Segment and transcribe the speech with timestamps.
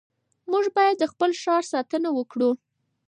[0.51, 2.49] موږ باید د خپل ښار ساتنه وکړو.